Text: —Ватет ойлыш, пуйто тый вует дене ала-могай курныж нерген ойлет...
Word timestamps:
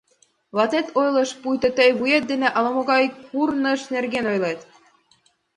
—Ватет 0.55 0.87
ойлыш, 0.99 1.29
пуйто 1.41 1.69
тый 1.77 1.89
вует 1.99 2.23
дене 2.31 2.47
ала-могай 2.57 3.03
курныж 3.29 3.81
нерген 3.93 4.25
ойлет... 4.31 4.59